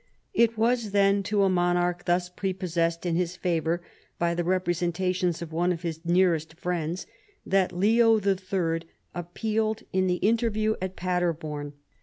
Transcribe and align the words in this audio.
It 0.33 0.57
was 0.57 0.93
then 0.93 1.21
to 1.29 1.43
a 1.43 1.47
monarch 1.51 2.05
thus 2.05 2.27
prepossessed 2.27 3.05
in 3.05 3.15
his 3.15 3.35
favor 3.35 3.83
by 4.17 4.33
the 4.33 4.43
representations 4.43 5.43
of 5.43 5.51
one 5.53 5.71
of 5.71 5.83
his 5.83 6.03
nearest 6.03 6.57
friends 6.57 7.05
that 7.45 7.71
Leo 7.71 8.19
III. 8.19 8.81
appealed 9.13 9.83
in 9.93 10.07
the 10.07 10.15
interview 10.15 10.73
at 10.81 10.95
Paderborn. 10.95 11.73